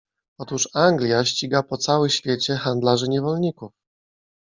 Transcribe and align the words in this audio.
Otóż 0.39 0.69
Anglia 0.73 1.25
ściga 1.25 1.63
po 1.63 1.77
cały 1.77 2.09
świecie 2.09 2.55
handlarzy 2.55 3.07
niewolników. 3.09 3.71